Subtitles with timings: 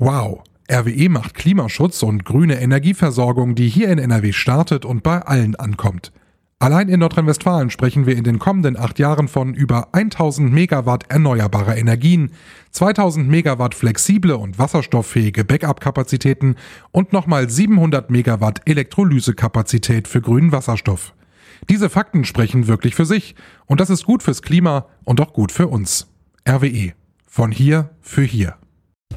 [0.00, 5.56] Wow, RWE macht Klimaschutz und grüne Energieversorgung, die hier in NRW startet und bei allen
[5.56, 6.12] ankommt.
[6.60, 11.76] Allein in Nordrhein-Westfalen sprechen wir in den kommenden acht Jahren von über 1000 Megawatt erneuerbarer
[11.76, 12.30] Energien,
[12.70, 16.54] 2000 Megawatt flexible und wasserstofffähige Backup-Kapazitäten
[16.92, 21.12] und nochmal 700 Megawatt Elektrolysekapazität für grünen Wasserstoff.
[21.68, 23.34] Diese Fakten sprechen wirklich für sich
[23.66, 26.06] und das ist gut fürs Klima und auch gut für uns.
[26.48, 26.92] RWE.
[27.26, 28.56] Von hier für hier.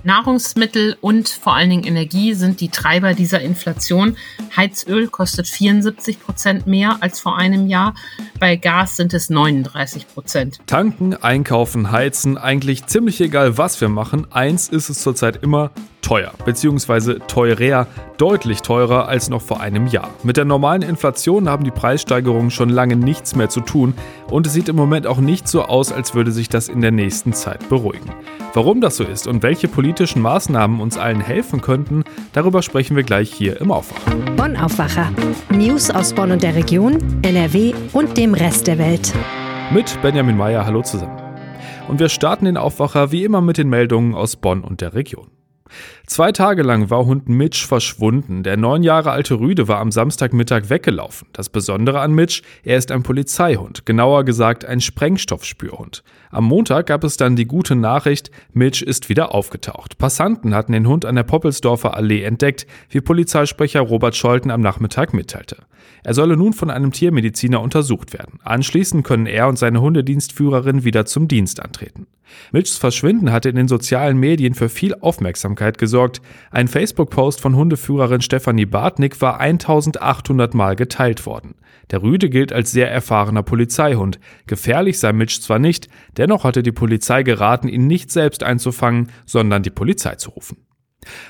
[0.03, 4.17] Nahrungsmittel und vor allen Dingen Energie sind die Treiber dieser Inflation.
[4.55, 7.93] Heizöl kostet 74 Prozent mehr als vor einem Jahr.
[8.39, 10.59] Bei Gas sind es 39 Prozent.
[10.65, 14.27] Tanken, einkaufen, heizen, eigentlich ziemlich egal, was wir machen.
[14.31, 17.87] Eins ist es zurzeit immer teuer, beziehungsweise teurer,
[18.17, 20.09] deutlich teurer als noch vor einem Jahr.
[20.23, 23.93] Mit der normalen Inflation haben die Preissteigerungen schon lange nichts mehr zu tun
[24.29, 26.91] und es sieht im Moment auch nicht so aus, als würde sich das in der
[26.91, 28.11] nächsten Zeit beruhigen.
[28.53, 33.03] Warum das so ist und welche politischen Maßnahmen uns allen helfen könnten, darüber sprechen wir
[33.03, 34.15] gleich hier im Aufwacher.
[34.35, 35.09] Bonn Aufwacher.
[35.49, 39.13] News aus Bonn und der Region, NRW und dem Rest der Welt.
[39.73, 41.17] Mit Benjamin Meyer, hallo zusammen.
[41.87, 45.27] Und wir starten den Aufwacher wie immer mit den Meldungen aus Bonn und der Region.
[46.05, 48.43] Zwei Tage lang war Hund Mitch verschwunden.
[48.43, 51.27] Der neun Jahre alte Rüde war am Samstagmittag weggelaufen.
[51.33, 56.03] Das Besondere an Mitch, er ist ein Polizeihund, genauer gesagt ein Sprengstoffspürhund.
[56.29, 59.97] Am Montag gab es dann die gute Nachricht, Mitch ist wieder aufgetaucht.
[59.97, 65.13] Passanten hatten den Hund an der Poppelsdorfer Allee entdeckt, wie Polizeisprecher Robert Scholten am Nachmittag
[65.13, 65.57] mitteilte.
[66.03, 68.39] Er solle nun von einem Tiermediziner untersucht werden.
[68.43, 72.07] Anschließend können er und seine Hundedienstführerin wieder zum Dienst antreten.
[72.51, 76.21] Mitchs Verschwinden hatte in den sozialen Medien für viel Aufmerksamkeit gesorgt.
[76.51, 81.55] Ein Facebook-Post von Hundeführerin Stefanie Bartnick war 1800 Mal geteilt worden.
[81.91, 84.19] Der Rüde gilt als sehr erfahrener Polizeihund.
[84.47, 85.87] Gefährlich sei Mitch zwar nicht,
[86.17, 90.57] dennoch hatte die Polizei geraten, ihn nicht selbst einzufangen, sondern die Polizei zu rufen.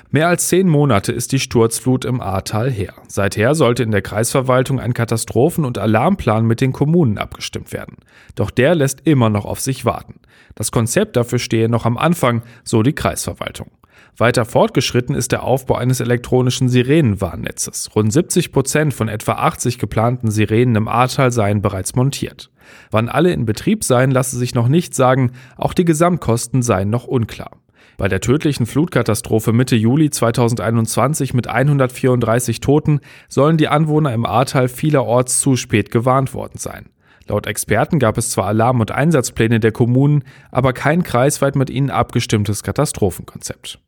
[0.10, 2.94] Mehr als zehn Monate ist die Sturzflut im Ahrtal her.
[3.08, 7.98] Seither sollte in der Kreisverwaltung ein Katastrophen- und Alarmplan mit den Kommunen abgestimmt werden.
[8.36, 10.16] Doch der lässt immer noch auf sich warten.
[10.56, 13.72] Das Konzept dafür stehe noch am Anfang, so die Kreisverwaltung.
[14.18, 17.96] Weiter fortgeschritten ist der Aufbau eines elektronischen Sirenenwarnnetzes.
[17.96, 22.52] Rund 70 Prozent von etwa 80 geplanten Sirenen im Ahrtal seien bereits montiert.
[22.92, 27.06] Wann alle in Betrieb seien, lasse sich noch nicht sagen, auch die Gesamtkosten seien noch
[27.06, 27.52] unklar.
[27.98, 34.68] Bei der tödlichen Flutkatastrophe Mitte Juli 2021 mit 134 Toten sollen die Anwohner im Ahrtal
[34.68, 36.90] vielerorts zu spät gewarnt worden sein.
[37.28, 41.90] Laut Experten gab es zwar Alarm- und Einsatzpläne der Kommunen, aber kein kreisweit mit ihnen
[41.90, 43.80] abgestimmtes Katastrophenkonzept.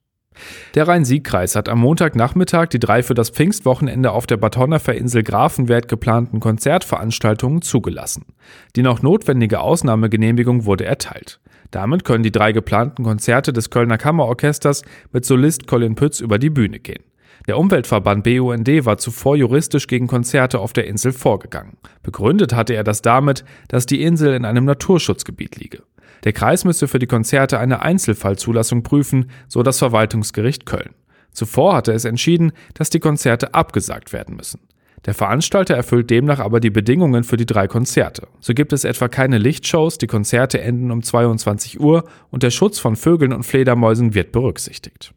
[0.76, 4.58] Der Rhein-Sieg-Kreis hat am Montagnachmittag die drei für das Pfingstwochenende auf der Bad
[4.90, 8.26] Insel Grafenwert geplanten Konzertveranstaltungen zugelassen.
[8.76, 11.40] Die noch notwendige Ausnahmegenehmigung wurde erteilt.
[11.74, 16.52] Damit können die drei geplanten Konzerte des Kölner Kammerorchesters mit Solist Colin Pütz über die
[16.52, 17.04] Bühne gehen.
[17.48, 21.78] Der Umweltverband BUND war zuvor juristisch gegen Konzerte auf der Insel vorgegangen.
[22.04, 25.82] Begründet hatte er das damit, dass die Insel in einem Naturschutzgebiet liege.
[26.26, 30.94] Der Kreis müsse für die Konzerte eine Einzelfallzulassung prüfen, so das Verwaltungsgericht Köln.
[31.32, 34.60] Zuvor hatte es entschieden, dass die Konzerte abgesagt werden müssen.
[35.06, 38.28] Der Veranstalter erfüllt demnach aber die Bedingungen für die drei Konzerte.
[38.40, 42.80] So gibt es etwa keine Lichtshows, die Konzerte enden um 22 Uhr und der Schutz
[42.80, 45.14] von Vögeln und Fledermäusen wird berücksichtigt.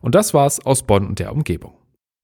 [0.00, 1.74] Und das war's aus Bonn und der Umgebung.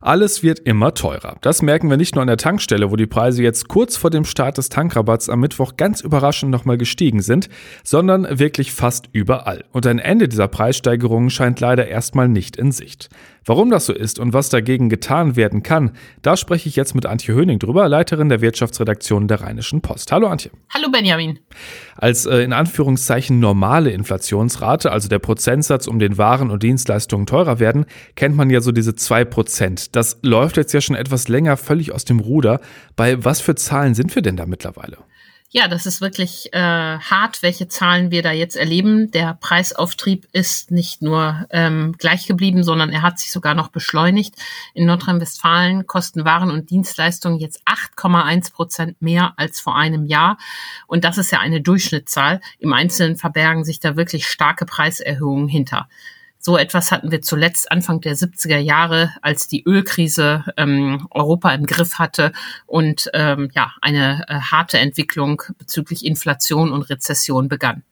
[0.05, 1.39] Alles wird immer teurer.
[1.41, 4.27] Das merken wir nicht nur an der Tankstelle, wo die Preise jetzt kurz vor dem
[4.27, 7.49] Start des Tankrabatts am Mittwoch ganz überraschend nochmal gestiegen sind,
[7.85, 9.65] sondern wirklich fast überall.
[9.73, 13.09] Und ein Ende dieser Preissteigerungen scheint leider erstmal nicht in Sicht.
[13.47, 15.91] Warum das so ist und was dagegen getan werden kann,
[16.23, 20.13] da spreche ich jetzt mit Antje Höning drüber, Leiterin der Wirtschaftsredaktion der Rheinischen Post.
[20.13, 20.51] Hallo Antje.
[20.73, 21.39] Hallo Benjamin.
[21.97, 27.59] Als äh, in Anführungszeichen normale Inflationsrate, also der Prozentsatz, um den Waren und Dienstleistungen teurer
[27.59, 27.85] werden,
[28.15, 29.95] kennt man ja so diese zwei Prozent.
[29.95, 32.61] Das läuft jetzt ja schon etwas länger völlig aus dem Ruder.
[32.97, 34.97] Bei was für Zahlen sind wir denn da mittlerweile?
[35.57, 39.13] Ja, das ist wirklich äh, hart, welche Zahlen wir da jetzt erleben.
[39.13, 44.35] Der Preisauftrieb ist nicht nur ähm, gleich geblieben, sondern er hat sich sogar noch beschleunigt.
[44.75, 50.39] In Nordrhein-Westfalen kosten Waren und Dienstleistungen jetzt 8,1 Prozent mehr als vor einem Jahr.
[50.89, 52.41] Und das ist ja eine Durchschnittszahl.
[52.59, 55.89] Im Einzelnen verbergen sich da wirklich starke Preiserhöhungen hinter.
[56.47, 61.65] So etwas hatten wir zuletzt Anfang der 70er Jahre, als die Ölkrise ähm, Europa im
[61.65, 62.33] Griff hatte
[62.67, 67.83] und ähm, ja eine äh, harte Entwicklung bezüglich Inflation und Rezession begann.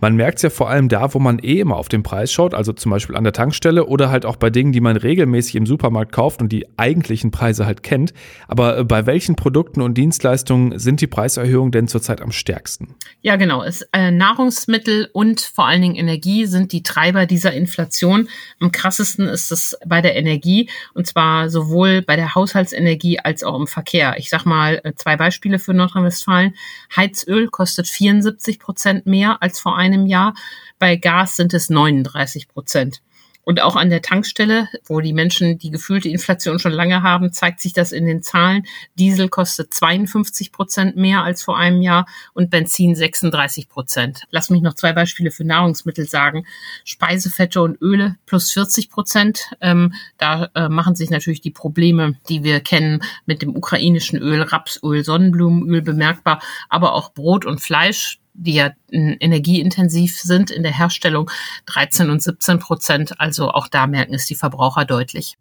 [0.00, 2.54] Man merkt es ja vor allem da, wo man eh immer auf den Preis schaut,
[2.54, 5.66] also zum Beispiel an der Tankstelle oder halt auch bei Dingen, die man regelmäßig im
[5.66, 8.12] Supermarkt kauft und die eigentlichen Preise halt kennt.
[8.46, 12.94] Aber äh, bei welchen Produkten und Dienstleistungen sind die Preiserhöhungen denn zurzeit am stärksten?
[13.20, 13.62] Ja, genau.
[13.62, 18.28] Es, äh, Nahrungsmittel und vor allen Dingen Energie sind die Treiber dieser Inflation.
[18.60, 23.58] Am krassesten ist es bei der Energie und zwar sowohl bei der Haushaltsenergie als auch
[23.58, 24.16] im Verkehr.
[24.18, 26.54] Ich sag mal äh, zwei Beispiele für Nordrhein-Westfalen.
[26.96, 30.34] Heizöl kostet 74 Prozent mehr als vor einem Jahr.
[30.78, 33.00] Bei Gas sind es 39 Prozent.
[33.48, 37.60] Und auch an der Tankstelle, wo die Menschen die gefühlte Inflation schon lange haben, zeigt
[37.60, 38.66] sich das in den Zahlen.
[38.98, 44.24] Diesel kostet 52 Prozent mehr als vor einem Jahr und Benzin 36 Prozent.
[44.28, 46.44] Lass mich noch zwei Beispiele für Nahrungsmittel sagen.
[46.84, 49.50] Speisefette und Öle plus 40 Prozent.
[49.62, 54.42] Ähm, da äh, machen sich natürlich die Probleme, die wir kennen mit dem ukrainischen Öl,
[54.42, 61.30] Rapsöl, Sonnenblumenöl bemerkbar, aber auch Brot und Fleisch die ja energieintensiv sind in der Herstellung,
[61.66, 63.20] 13 und 17 Prozent.
[63.20, 65.36] Also auch da merken es die Verbraucher deutlich.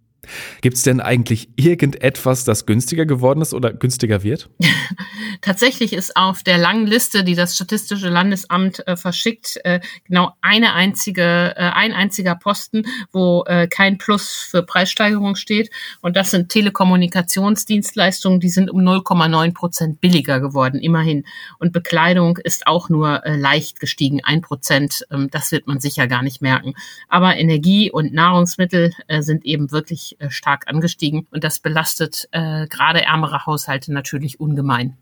[0.62, 4.50] Gibt es denn eigentlich irgendetwas, das günstiger geworden ist oder günstiger wird?
[5.42, 10.74] Tatsächlich ist auf der langen Liste, die das Statistische Landesamt äh, verschickt, äh, genau eine
[10.74, 15.70] einzige, äh, ein einziger Posten, wo äh, kein Plus für Preissteigerung steht.
[16.02, 21.26] Und das sind Telekommunikationsdienstleistungen, die sind um 0,9 Prozent billiger geworden, immerhin.
[21.60, 25.06] Und Bekleidung ist auch nur äh, leicht gestiegen, ein Prozent.
[25.12, 26.74] Ähm, das wird man sicher gar nicht merken.
[27.08, 32.68] Aber Energie und Nahrungsmittel äh, sind eben wirklich äh, stark angestiegen und das belastet äh,
[32.68, 34.98] gerade ärmere Haushalte natürlich ungemein.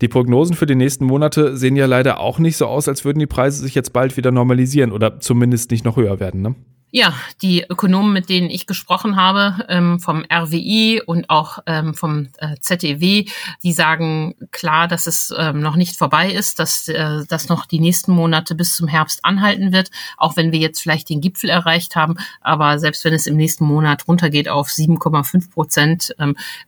[0.00, 3.18] Die Prognosen für die nächsten Monate sehen ja leider auch nicht so aus, als würden
[3.18, 6.42] die Preise sich jetzt bald wieder normalisieren oder zumindest nicht noch höher werden.
[6.42, 6.54] Ne?
[6.90, 7.12] Ja,
[7.42, 12.56] die Ökonomen, mit denen ich gesprochen habe, ähm, vom RWI und auch ähm, vom äh,
[12.60, 13.26] ZEW,
[13.62, 17.78] die sagen klar, dass es ähm, noch nicht vorbei ist, dass äh, das noch die
[17.78, 21.94] nächsten Monate bis zum Herbst anhalten wird, auch wenn wir jetzt vielleicht den Gipfel erreicht
[21.94, 22.14] haben.
[22.40, 26.14] Aber selbst wenn es im nächsten Monat runtergeht auf 7,5 Prozent,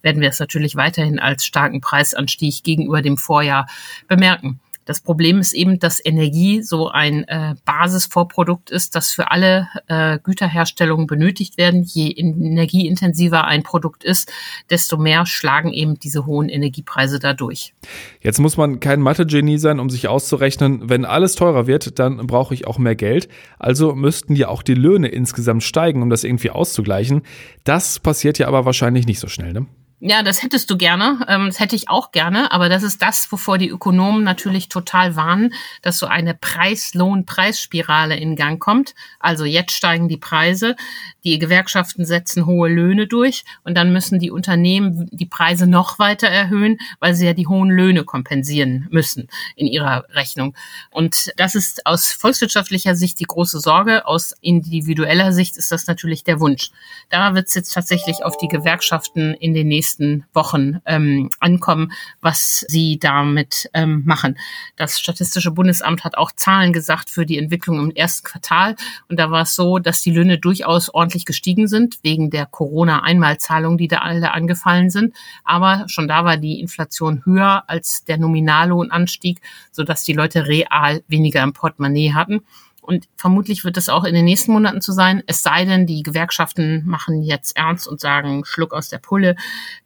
[0.02, 3.66] werden wir es natürlich weiterhin als starken Preisanstieg gegenüber dem Vorjahr
[4.06, 4.61] bemerken.
[4.85, 10.19] Das Problem ist eben, dass Energie so ein äh, Basisvorprodukt ist, das für alle äh,
[10.23, 11.82] Güterherstellungen benötigt werden.
[11.82, 14.32] Je energieintensiver ein Produkt ist,
[14.71, 17.75] desto mehr schlagen eben diese hohen Energiepreise dadurch.
[18.21, 22.55] Jetzt muss man kein Mathe-Genie sein, um sich auszurechnen, wenn alles teurer wird, dann brauche
[22.55, 23.29] ich auch mehr Geld.
[23.59, 27.23] Also müssten ja auch die Löhne insgesamt steigen, um das irgendwie auszugleichen.
[27.65, 29.67] Das passiert ja aber wahrscheinlich nicht so schnell, ne?
[30.02, 31.26] Ja, das hättest du gerne.
[31.29, 32.52] Ähm, das hätte ich auch gerne.
[32.52, 35.52] Aber das ist das, wovor die Ökonomen natürlich total warnen,
[35.82, 38.94] dass so eine Preis-Lohn-Preisspirale in Gang kommt.
[39.19, 40.75] Also jetzt steigen die Preise,
[41.23, 46.29] die Gewerkschaften setzen hohe Löhne durch und dann müssen die Unternehmen die Preise noch weiter
[46.29, 50.55] erhöhen, weil sie ja die hohen Löhne kompensieren müssen in ihrer Rechnung.
[50.91, 54.06] Und das ist aus volkswirtschaftlicher Sicht die große Sorge.
[54.06, 56.70] Aus individueller Sicht ist das natürlich der Wunsch.
[57.11, 61.92] Da wird es jetzt tatsächlich auf die Gewerkschaften in den nächsten nächsten Wochen ähm, ankommen,
[62.20, 64.38] was sie damit ähm, machen.
[64.76, 68.76] Das Statistische Bundesamt hat auch Zahlen gesagt für die Entwicklung im ersten Quartal.
[69.08, 73.78] Und da war es so, dass die Löhne durchaus ordentlich gestiegen sind, wegen der Corona-Einmalzahlungen,
[73.78, 75.14] die da alle angefallen sind.
[75.44, 79.40] Aber schon da war die Inflation höher als der Nominallohnanstieg,
[79.72, 82.42] sodass die Leute real weniger im Portemonnaie hatten.
[82.81, 85.23] Und vermutlich wird es auch in den nächsten Monaten zu sein.
[85.27, 89.37] Es sei denn, die Gewerkschaften machen jetzt ernst und sagen, Schluck aus der Pulle.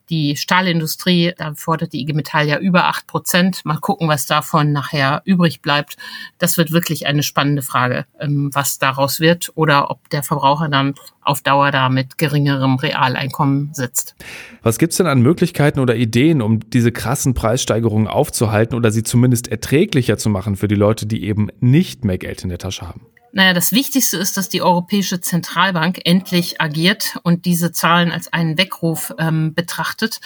[0.09, 3.65] Die Stahlindustrie, da fordert die IG Metall ja über acht Prozent.
[3.65, 5.97] Mal gucken, was davon nachher übrig bleibt.
[6.37, 10.93] Das wird wirklich eine spannende Frage, ähm, was daraus wird oder ob der Verbraucher dann
[11.21, 14.15] auf Dauer da mit geringerem Realeinkommen sitzt.
[14.61, 19.47] Was gibt's denn an Möglichkeiten oder Ideen, um diese krassen Preissteigerungen aufzuhalten oder sie zumindest
[19.47, 23.01] erträglicher zu machen für die Leute, die eben nicht mehr Geld in der Tasche haben?
[23.35, 28.57] Naja, das Wichtigste ist, dass die Europäische Zentralbank endlich agiert und diese Zahlen als einen
[28.57, 30.21] Weckruf ähm, betrachtet.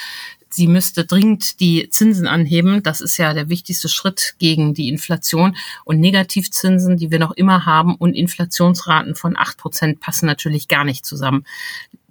[0.52, 2.84] Sie müsste dringend die Zinsen anheben.
[2.84, 5.58] Das ist ja der wichtigste Schritt gegen die Inflation.
[5.86, 10.84] Und Negativzinsen, die wir noch immer haben, und Inflationsraten von acht Prozent passen natürlich gar
[10.84, 11.46] nicht zusammen.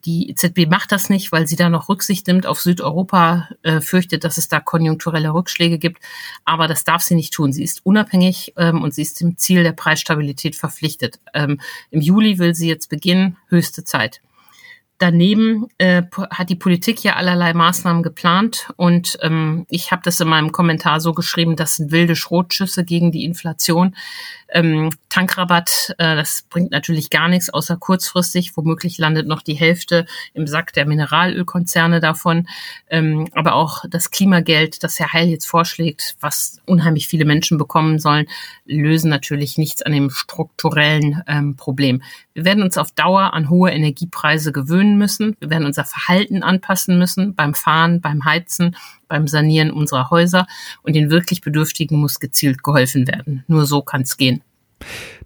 [0.05, 4.25] Die EZB macht das nicht, weil sie da noch Rücksicht nimmt auf Südeuropa, äh, fürchtet,
[4.25, 6.02] dass es da konjunkturelle Rückschläge gibt.
[6.45, 7.52] Aber das darf sie nicht tun.
[7.52, 11.19] Sie ist unabhängig ähm, und sie ist dem Ziel der Preisstabilität verpflichtet.
[11.35, 14.21] Ähm, Im Juli will sie jetzt beginnen, höchste Zeit.
[14.99, 20.28] Daneben äh, hat die Politik ja allerlei Maßnahmen geplant und ähm, ich habe das in
[20.28, 23.95] meinem Kommentar so geschrieben, das sind wilde Schrotschüsse gegen die Inflation.
[24.50, 28.57] Ähm, Tankrabatt, äh, das bringt natürlich gar nichts, außer kurzfristig.
[28.57, 32.49] Womöglich landet noch die Hälfte im Sack der Mineralölkonzerne davon.
[32.88, 37.99] Ähm, aber auch das Klimageld, das Herr Heil jetzt vorschlägt, was unheimlich viele Menschen bekommen
[37.99, 38.26] sollen,
[38.64, 42.02] lösen natürlich nichts an dem strukturellen ähm, Problem.
[42.38, 45.35] Wir werden uns auf Dauer an hohe Energiepreise gewöhnen müssen.
[45.40, 48.76] Wir werden unser Verhalten anpassen müssen beim Fahren, beim Heizen,
[49.09, 50.47] beim Sanieren unserer Häuser.
[50.83, 53.42] Und den wirklich Bedürftigen muss gezielt geholfen werden.
[53.49, 54.45] Nur so kann es gehen.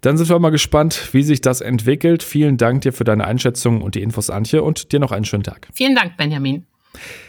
[0.01, 2.23] Dann sind wir mal gespannt, wie sich das entwickelt.
[2.23, 5.43] Vielen Dank dir für deine Einschätzung und die Infos, Antje, und dir noch einen schönen
[5.43, 5.67] Tag.
[5.71, 6.65] Vielen Dank, Benjamin.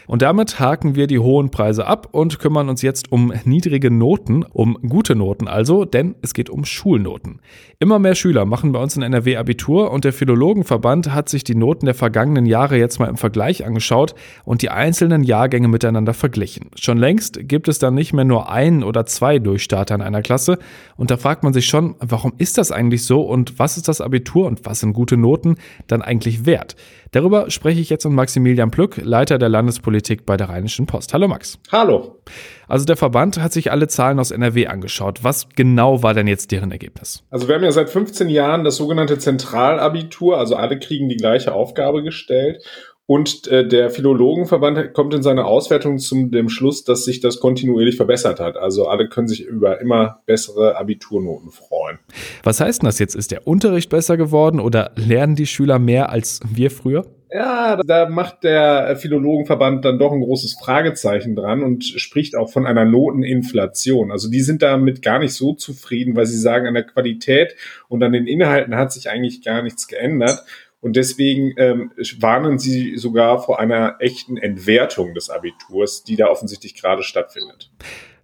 [0.07, 4.43] Und damit haken wir die hohen Preise ab und kümmern uns jetzt um niedrige Noten,
[4.43, 7.41] um gute Noten also, denn es geht um Schulnoten.
[7.79, 11.55] Immer mehr Schüler machen bei uns in NRW Abitur und der Philologenverband hat sich die
[11.55, 16.69] Noten der vergangenen Jahre jetzt mal im Vergleich angeschaut und die einzelnen Jahrgänge miteinander verglichen.
[16.75, 20.59] Schon längst gibt es dann nicht mehr nur ein oder zwei Durchstarter in einer Klasse
[20.97, 24.01] und da fragt man sich schon, warum ist das eigentlich so und was ist das
[24.01, 25.55] Abitur und was sind gute Noten
[25.87, 26.75] dann eigentlich wert?
[27.11, 31.13] Darüber spreche ich jetzt mit Maximilian Plück, Leiter der Landespolitik bei der Rheinischen Post.
[31.13, 31.57] Hallo Max.
[31.71, 32.19] Hallo.
[32.67, 35.23] Also der Verband hat sich alle Zahlen aus NRW angeschaut.
[35.23, 37.23] Was genau war denn jetzt deren Ergebnis?
[37.29, 41.53] Also wir haben ja seit 15 Jahren das sogenannte Zentralabitur, also alle kriegen die gleiche
[41.53, 42.65] Aufgabe gestellt.
[43.07, 47.95] Und äh, der Philologenverband kommt in seiner Auswertung zum dem Schluss, dass sich das kontinuierlich
[47.95, 48.57] verbessert hat.
[48.57, 51.99] Also alle können sich über immer bessere Abiturnoten freuen.
[52.43, 53.15] Was heißt denn das jetzt?
[53.15, 57.05] Ist der Unterricht besser geworden oder lernen die Schüler mehr als wir früher?
[57.31, 62.65] Ja, da macht der Philologenverband dann doch ein großes Fragezeichen dran und spricht auch von
[62.65, 64.11] einer Noteninflation.
[64.11, 67.55] Also die sind damit gar nicht so zufrieden, weil sie sagen, an der Qualität
[67.87, 70.43] und an den Inhalten hat sich eigentlich gar nichts geändert.
[70.81, 76.79] Und deswegen ähm, warnen sie sogar vor einer echten Entwertung des Abiturs, die da offensichtlich
[76.79, 77.71] gerade stattfindet.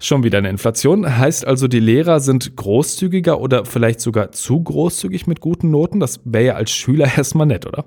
[0.03, 1.19] Schon wieder eine Inflation.
[1.19, 5.99] Heißt also, die Lehrer sind großzügiger oder vielleicht sogar zu großzügig mit guten Noten?
[5.99, 7.85] Das wäre ja als Schüler erstmal nett, oder?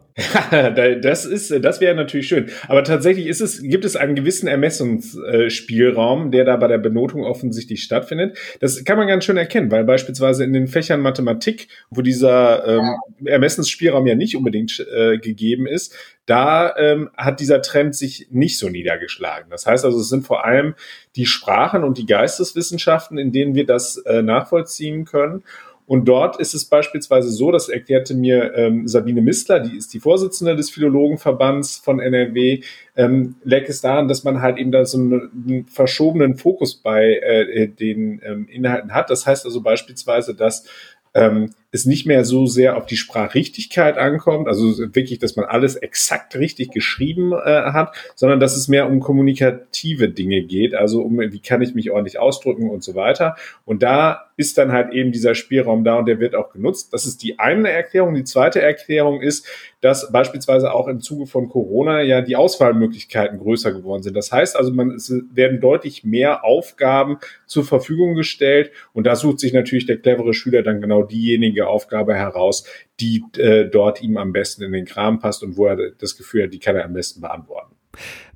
[1.02, 2.50] das ist, das wäre natürlich schön.
[2.68, 7.83] Aber tatsächlich ist es, gibt es einen gewissen Ermessungsspielraum, der da bei der Benotung offensichtlich
[7.83, 8.38] stattfindet.
[8.61, 12.94] Das kann man ganz schön erkennen, weil beispielsweise in den Fächern Mathematik, wo dieser ähm,
[13.25, 18.69] Ermessensspielraum ja nicht unbedingt äh, gegeben ist, da ähm, hat dieser Trend sich nicht so
[18.69, 19.50] niedergeschlagen.
[19.50, 20.75] Das heißt also, es sind vor allem
[21.16, 25.43] die Sprachen und die Geisteswissenschaften, in denen wir das äh, nachvollziehen können.
[25.87, 30.00] Und dort ist es beispielsweise so, das erklärte mir ähm, Sabine Mistler, die ist die
[30.00, 32.62] Vorsitzende des Philologenverbands von NRW,
[32.97, 37.19] ähm, lag es daran, dass man halt eben da so einen, einen verschobenen Fokus bei
[37.19, 39.11] äh, den ähm, Inhalten hat.
[39.11, 40.64] Das heißt also beispielsweise, dass
[41.12, 45.75] ähm, es nicht mehr so sehr auf die Sprachrichtigkeit ankommt, also wirklich, dass man alles
[45.75, 51.19] exakt richtig geschrieben äh, hat, sondern dass es mehr um kommunikative Dinge geht, also um,
[51.19, 53.35] wie kann ich mich ordentlich ausdrücken und so weiter.
[53.64, 56.93] Und da ist dann halt eben dieser Spielraum da und der wird auch genutzt.
[56.93, 58.14] Das ist die eine Erklärung.
[58.14, 59.47] Die zweite Erklärung ist,
[59.81, 64.16] dass beispielsweise auch im Zuge von Corona ja die Auswahlmöglichkeiten größer geworden sind.
[64.16, 69.40] Das heißt also, man, es werden deutlich mehr Aufgaben zur Verfügung gestellt und da sucht
[69.40, 72.64] sich natürlich der clevere Schüler dann genau diejenige Aufgabe heraus,
[73.00, 76.44] die äh, dort ihm am besten in den Kram passt und wo er das Gefühl
[76.44, 77.75] hat, die kann er am besten beantworten.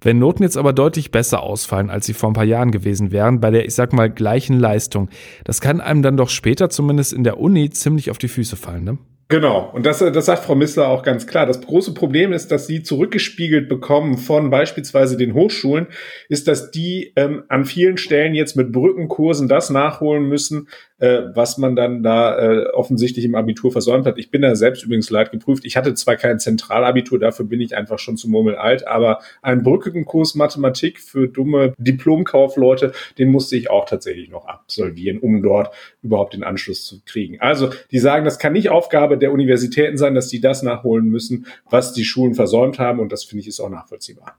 [0.00, 3.40] Wenn Noten jetzt aber deutlich besser ausfallen, als sie vor ein paar Jahren gewesen wären,
[3.40, 5.08] bei der, ich sag mal, gleichen Leistung,
[5.44, 8.84] das kann einem dann doch später zumindest in der Uni ziemlich auf die Füße fallen,
[8.84, 8.98] ne?
[9.30, 11.44] Genau, und das, das sagt Frau Missler auch ganz klar.
[11.44, 15.86] Das große Problem ist, dass sie zurückgespiegelt bekommen von beispielsweise den Hochschulen,
[16.30, 20.68] ist, dass die ähm, an vielen Stellen jetzt mit Brückenkursen das nachholen müssen,
[20.98, 24.18] äh, was man dann da äh, offensichtlich im Abitur versäumt hat.
[24.18, 25.64] Ich bin da selbst übrigens leid geprüft.
[25.64, 29.62] Ich hatte zwar kein Zentralabitur, dafür bin ich einfach schon zu Murmel alt, aber einen
[29.62, 36.34] Brückenkurs Mathematik für dumme Diplomkaufleute, den musste ich auch tatsächlich noch absolvieren, um dort überhaupt
[36.34, 37.40] den Anschluss zu kriegen.
[37.40, 41.46] Also die sagen, das kann nicht Aufgabe der Universitäten sein, dass die das nachholen müssen,
[41.70, 44.36] was die Schulen versäumt haben und das finde ich ist auch nachvollziehbar.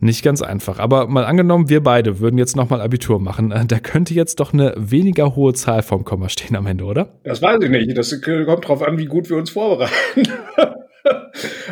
[0.00, 0.78] Nicht ganz einfach.
[0.78, 3.50] Aber mal angenommen, wir beide würden jetzt nochmal Abitur machen.
[3.50, 7.18] Äh, da könnte jetzt doch eine weniger hohe Zahl vom Komma stehen am Ende, oder?
[7.24, 7.98] Das weiß ich nicht.
[7.98, 9.92] Das kommt drauf an, wie gut wir uns vorbereiten.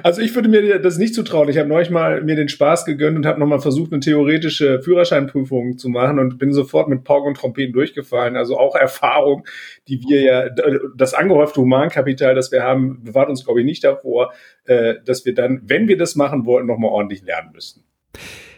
[0.03, 1.49] Also ich würde mir das nicht zutrauen.
[1.49, 5.79] Ich habe neulich mal mir den Spaß gegönnt und habe nochmal versucht, eine theoretische Führerscheinprüfung
[5.79, 8.37] zu machen und bin sofort mit Pauken und Trompeten durchgefallen.
[8.37, 9.45] Also auch Erfahrung,
[9.89, 10.49] die wir ja,
[10.97, 14.33] das angehäufte Humankapital, das wir haben, bewahrt uns, glaube ich, nicht davor,
[14.65, 17.83] äh, dass wir dann, wenn wir das machen wollten, nochmal ordentlich lernen müssten.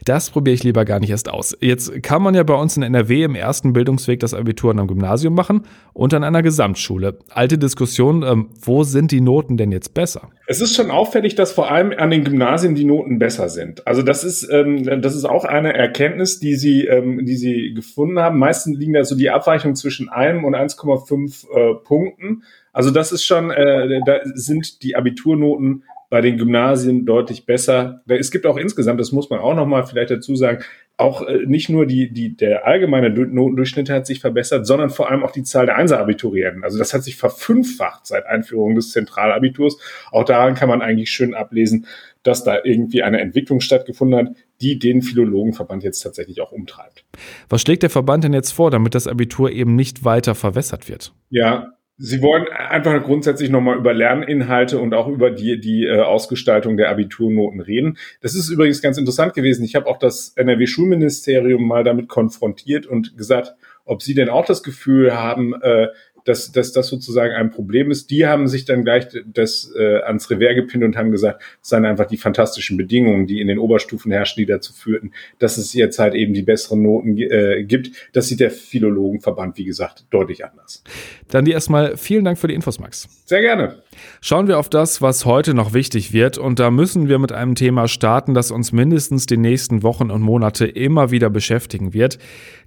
[0.09, 1.55] Das probiere ich lieber gar nicht erst aus.
[1.61, 4.88] Jetzt kann man ja bei uns in NRW im ersten Bildungsweg das Abitur an einem
[4.88, 7.19] Gymnasium machen und an einer Gesamtschule.
[7.29, 10.31] Alte Diskussion, ähm, wo sind die Noten denn jetzt besser?
[10.47, 13.87] Es ist schon auffällig, dass vor allem an den Gymnasien die Noten besser sind.
[13.87, 18.19] Also das ist, ähm, das ist auch eine Erkenntnis, die sie, ähm, die sie gefunden
[18.19, 18.38] haben.
[18.38, 22.45] Meistens liegen da so die Abweichungen zwischen einem und 1,5 äh, Punkten.
[22.73, 28.03] Also das ist schon, äh, da sind die Abiturnoten bei den Gymnasien deutlich besser.
[28.07, 30.65] Es gibt auch insgesamt, das muss man auch nochmal vielleicht dazu sagen,
[30.97, 35.23] auch äh, nicht nur die, die, der allgemeine Notendurchschnitt hat sich verbessert, sondern vor allem
[35.23, 36.65] auch die Zahl der Einser-Abiturienten.
[36.65, 39.79] Also das hat sich verfünffacht seit Einführung des Zentralabiturs.
[40.11, 41.87] Auch daran kann man eigentlich schön ablesen,
[42.25, 47.05] dass da irgendwie eine Entwicklung stattgefunden hat, die den Philologenverband jetzt tatsächlich auch umtreibt.
[47.49, 51.12] Was schlägt der Verband denn jetzt vor, damit das Abitur eben nicht weiter verwässert wird?
[51.31, 56.76] Ja, Sie wollen einfach grundsätzlich nochmal über Lerninhalte und auch über die, die äh, Ausgestaltung
[56.76, 57.99] der Abiturnoten reden.
[58.21, 59.64] Das ist übrigens ganz interessant gewesen.
[59.64, 64.62] Ich habe auch das NRW-Schulministerium mal damit konfrontiert und gesagt, ob Sie denn auch das
[64.62, 65.88] Gefühl haben, äh,
[66.25, 68.10] dass, dass das sozusagen ein Problem ist.
[68.10, 71.84] Die haben sich dann gleich das äh, ans Revers gepinnt und haben gesagt, es seien
[71.84, 75.98] einfach die fantastischen Bedingungen, die in den Oberstufen herrschen, die dazu führten, dass es jetzt
[75.98, 77.90] halt eben die besseren Noten äh, gibt.
[78.12, 80.82] Das sieht der Philologenverband, wie gesagt, deutlich anders.
[81.28, 83.08] Dann dir erstmal vielen Dank für die Infos, Max.
[83.26, 83.82] Sehr gerne.
[84.20, 86.38] Schauen wir auf das, was heute noch wichtig wird.
[86.38, 90.22] Und da müssen wir mit einem Thema starten, das uns mindestens die nächsten Wochen und
[90.22, 92.18] Monate immer wieder beschäftigen wird.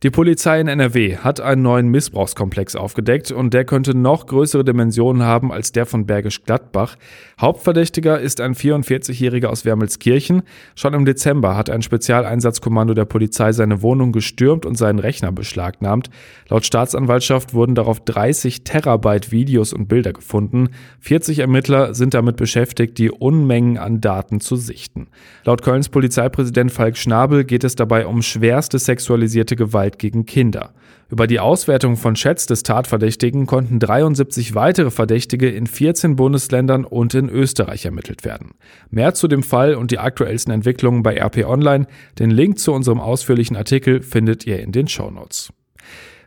[0.03, 5.23] Die Polizei in NRW hat einen neuen Missbrauchskomplex aufgedeckt und der könnte noch größere Dimensionen
[5.23, 6.95] haben als der von Bergisch Gladbach.
[7.39, 10.43] Hauptverdächtiger ist ein 44-Jähriger aus Wermelskirchen.
[10.75, 16.11] Schon im Dezember hat ein Spezialeinsatzkommando der Polizei seine Wohnung gestürmt und seinen Rechner beschlagnahmt.
[16.49, 20.69] Laut Staatsanwaltschaft wurden darauf 30 Terabyte Videos und Bilder gefunden.
[20.99, 25.07] 40 Ermittler sind damit beschäftigt, die Unmengen an Daten zu sichten.
[25.45, 30.75] Laut Kölns Polizeipräsident Falk Schnabel geht es dabei um schwerste sexualisierte Gewalt gegen Kinder.
[31.11, 37.13] Über die Auswertung von Chats des Tatverdächtigen konnten 73 weitere Verdächtige in 14 Bundesländern und
[37.13, 38.51] in Österreich ermittelt werden.
[38.89, 41.85] Mehr zu dem Fall und die aktuellsten Entwicklungen bei RP Online.
[42.17, 45.51] Den Link zu unserem ausführlichen Artikel findet ihr in den Show Notes.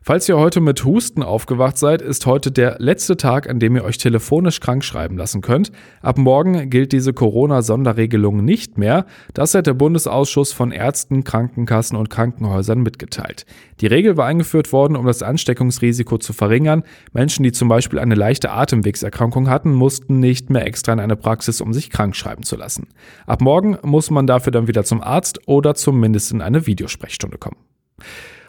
[0.07, 3.85] Falls ihr heute mit Husten aufgewacht seid, ist heute der letzte Tag, an dem ihr
[3.85, 5.73] euch telefonisch krank schreiben lassen könnt.
[6.03, 9.07] Ab morgen gilt diese Corona-Sonderregelung nicht mehr.
[9.33, 13.47] Das hat der Bundesausschuss von Ärzten, Krankenkassen und Krankenhäusern mitgeteilt.
[13.81, 16.83] Die Regel war eingeführt worden, um das Ansteckungsrisiko zu verringern.
[17.15, 21.63] Menschen, die zum Beispiel eine leichte Atemwegserkrankung hatten, mussten nicht mehr extra in eine Praxis,
[21.63, 22.89] um sich krank schreiben zu lassen.
[23.27, 27.57] Ab morgen muss man dafür dann wieder zum Arzt oder zumindest in eine Videosprechstunde kommen.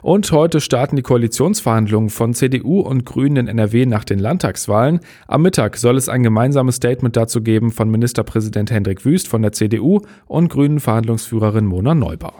[0.06, 5.00] Und heute starten die Koalitionsverhandlungen von CDU und Grünen in NRW nach den Landtagswahlen.
[5.26, 9.52] Am Mittag soll es ein gemeinsames Statement dazu geben von Ministerpräsident Hendrik Wüst von der
[9.52, 12.34] CDU und Grünen Verhandlungsführerin Mona Neubau.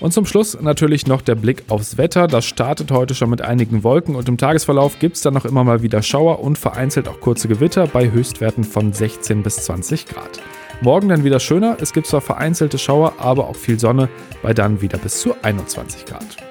[0.00, 2.26] Und zum Schluss natürlich noch der Blick aufs Wetter.
[2.26, 5.62] Das startet heute schon mit einigen Wolken und im Tagesverlauf gibt es dann noch immer
[5.62, 10.40] mal wieder Schauer und vereinzelt auch kurze Gewitter bei Höchstwerten von 16 bis 20 Grad.
[10.80, 11.76] Morgen dann wieder schöner.
[11.80, 14.08] Es gibt zwar vereinzelte Schauer, aber auch viel Sonne,
[14.42, 16.47] bei dann wieder bis zu 21 Grad.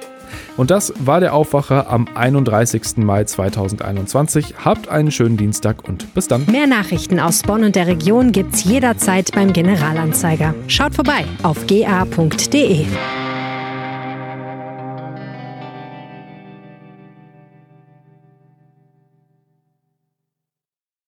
[0.58, 2.98] Und das war der Aufwacher am 31.
[2.98, 4.56] Mai 2021.
[4.66, 6.46] Habt einen schönen Dienstag und bis dann.
[6.52, 10.54] Mehr Nachrichten aus Bonn und der Region gibt's jederzeit beim Generalanzeiger.
[10.68, 12.86] Schaut vorbei auf ga.de.